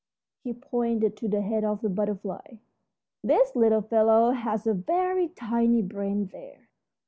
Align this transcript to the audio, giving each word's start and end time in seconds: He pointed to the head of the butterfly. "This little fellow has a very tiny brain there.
He 0.43 0.51
pointed 0.51 1.15
to 1.17 1.27
the 1.27 1.41
head 1.43 1.63
of 1.63 1.81
the 1.81 1.87
butterfly. 1.89 2.55
"This 3.23 3.55
little 3.55 3.83
fellow 3.83 4.31
has 4.31 4.65
a 4.65 4.73
very 4.73 5.27
tiny 5.27 5.83
brain 5.83 6.25
there. 6.31 6.69